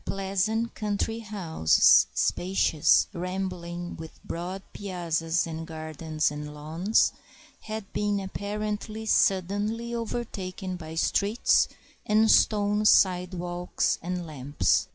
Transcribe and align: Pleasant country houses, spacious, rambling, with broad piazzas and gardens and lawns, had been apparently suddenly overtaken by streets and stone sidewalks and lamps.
Pleasant 0.03 0.73
country 0.73 1.19
houses, 1.19 2.07
spacious, 2.15 3.05
rambling, 3.13 3.97
with 3.97 4.19
broad 4.23 4.63
piazzas 4.73 5.45
and 5.45 5.67
gardens 5.67 6.31
and 6.31 6.55
lawns, 6.55 7.13
had 7.65 7.93
been 7.93 8.19
apparently 8.19 9.05
suddenly 9.05 9.93
overtaken 9.93 10.75
by 10.75 10.95
streets 10.95 11.67
and 12.03 12.31
stone 12.31 12.83
sidewalks 12.83 13.99
and 14.01 14.25
lamps. 14.25 14.87